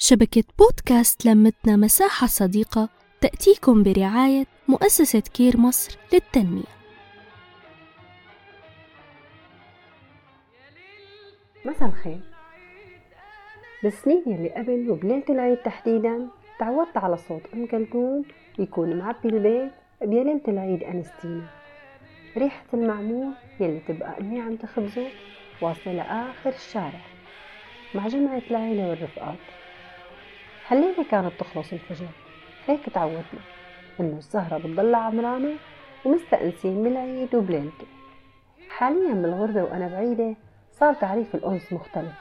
شبكة 0.00 0.44
بودكاست 0.58 1.26
لمتنا 1.26 1.76
مساحة 1.76 2.26
صديقة 2.26 2.88
تأتيكم 3.20 3.82
برعاية 3.82 4.46
مؤسسة 4.68 5.20
كير 5.20 5.56
مصر 5.56 5.98
للتنمية. 6.12 6.62
مساء 11.64 11.88
الخير. 11.88 12.20
بالسنين 13.82 14.22
يلي 14.26 14.48
قبل 14.50 14.90
وبليلة 14.90 15.24
العيد 15.30 15.56
تحديدا. 15.56 16.28
تعودت 16.58 16.96
على 16.96 17.16
صوت 17.16 17.42
أم 17.54 17.66
كلثوم 17.66 18.24
يكون 18.58 18.98
معبي 18.98 19.28
البيت 19.28 19.72
بليلة 20.00 20.40
العيد 20.48 20.82
أنستينا. 20.82 21.48
ريحة 22.36 22.66
المعمول 22.74 23.32
يلي 23.60 23.80
تبقى 23.88 24.20
أمي 24.20 24.40
عم 24.40 24.56
تخبزه 24.56 25.08
واصلة 25.62 25.92
لآخر 25.92 26.50
الشارع 26.50 27.00
مع 27.94 28.08
جمعة 28.08 28.42
العيلة 28.50 28.88
والرفقات. 28.88 29.38
هالليلة 30.68 31.04
كانت 31.10 31.32
تخلص 31.40 31.72
الفجر؟ 31.72 32.08
هيك 32.66 32.90
تعودنا. 32.94 33.42
إنه 34.00 34.18
السهرة 34.18 34.58
بتضل 34.58 34.94
عمرانة 34.94 35.56
ومستأنسين 36.04 36.84
بالعيد 36.84 37.34
وبليلته 37.34 37.86
حاليا 38.70 39.14
بالغربة 39.14 39.62
وأنا 39.62 39.88
بعيدة 39.88 40.36
صار 40.72 40.94
تعريف 40.94 41.34
الأنس 41.34 41.72
مختلف. 41.72 42.12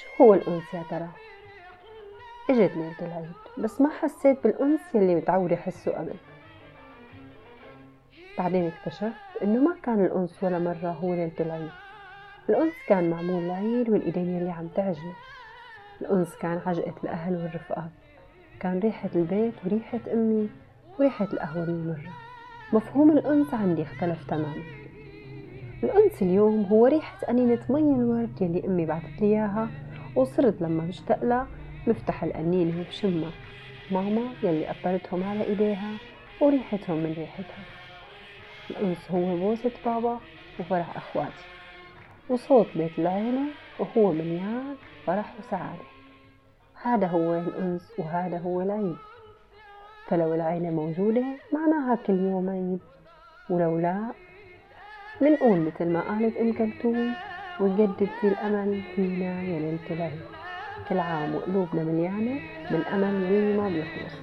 شو 0.00 0.24
هو 0.24 0.34
الأنس 0.34 0.74
يا 0.74 0.82
ترى؟ 0.90 1.08
إجت 2.50 2.76
ليلة 2.76 3.00
العيد 3.02 3.32
بس 3.58 3.80
ما 3.80 3.90
حسيت 3.90 4.44
بالأنس 4.44 4.80
يلي 4.94 5.14
متعودة 5.14 5.56
أحسه 5.56 5.92
قبل. 5.92 6.14
بعدين 8.38 8.66
اكتشفت 8.66 9.42
إنه 9.42 9.60
ما 9.60 9.76
كان 9.82 10.04
الأنس 10.04 10.44
ولا 10.44 10.58
مرة 10.58 10.96
هو 11.02 11.14
ليلة 11.14 11.40
العيد. 11.40 11.70
الأنس 12.48 12.74
كان 12.88 13.10
معمول 13.10 13.42
العيد 13.42 13.90
والإيدين 13.90 14.36
يلي 14.36 14.50
عم 14.50 14.68
تعجنه. 14.68 15.14
الأنس 16.00 16.36
كان 16.36 16.60
عجقة 16.66 16.94
الأهل 17.04 17.36
والرفقات 17.36 17.90
كان 18.60 18.78
ريحة 18.78 19.10
البيت 19.14 19.54
وريحة 19.64 20.00
أمي 20.12 20.48
وريحة 20.98 21.28
القهوة 21.32 21.64
المرة 21.64 22.12
مفهوم 22.72 23.10
الأنس 23.10 23.54
عندي 23.54 23.82
اختلف 23.82 24.24
تماما. 24.30 24.62
الأنس 25.82 26.22
اليوم 26.22 26.64
هو 26.64 26.86
ريحة 26.86 27.26
قنينة 27.26 27.60
مي 27.70 27.94
الورد 27.94 28.42
يلي 28.42 28.66
أمي 28.66 28.86
بعثت 28.86 29.20
لي 29.20 29.26
إياها 29.26 29.68
وصرت 30.16 30.62
لما 30.62 30.84
بشتاق 30.84 31.24
لها 31.24 31.46
بفتح 31.86 32.24
القنينة 32.24 32.80
وبشمها. 32.80 33.30
ماما 33.90 34.22
يلي 34.42 34.66
قطرتهم 34.66 35.24
على 35.24 35.44
إيديها 35.44 35.92
وريحتهم 36.40 36.96
من 36.96 37.12
ريحتها. 37.12 37.64
الأنس 38.70 39.10
هو 39.10 39.36
بوسة 39.36 39.72
بابا 39.84 40.20
وفرح 40.60 40.96
أخواتي. 40.96 41.44
وصوت 42.28 42.66
بيت 42.76 42.98
العيلة 42.98 43.46
وهو 43.80 44.12
مليان 44.12 44.76
فرح 45.06 45.34
وسعادة. 45.38 45.84
هذا 46.82 47.06
هو 47.06 47.34
الأنس 47.34 47.92
وهذا 47.98 48.38
هو 48.38 48.60
العيد 48.60 48.96
فلو 50.06 50.34
العيلة 50.34 50.70
موجودة 50.70 51.24
معناها 51.52 51.98
كل 52.06 52.20
يوم 52.20 52.50
عيد. 52.50 52.80
ولو 53.50 53.78
لا 53.78 54.12
منقول 55.20 55.58
مثل 55.60 55.92
ما 55.92 56.00
قالت 56.00 56.36
أم 56.36 56.52
كلثوم 56.52 57.14
وجددتي 57.60 58.28
الأمل 58.28 58.82
فينا 58.96 59.42
يا 59.42 59.58
ليلة 59.58 59.90
العيد. 59.90 60.20
كل 60.88 60.98
عام 60.98 61.34
وقلوبنا 61.34 61.84
مليانة 61.84 62.40
بالأمل 62.70 63.22
يلي 63.22 63.56
ما 63.56 63.68
بيخلص 63.68 64.14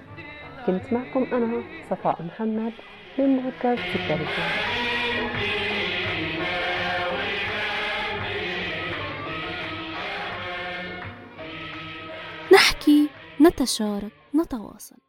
كنت 0.65 0.93
معكم 0.93 1.23
أنا 1.33 1.61
صفاء 1.89 2.23
محمد 2.23 2.73
من 3.19 3.39
بودكاست 3.39 3.81
سكري 3.81 4.25
نحكي 12.53 13.09
نتشارك 13.41 14.11
نتواصل. 14.35 15.06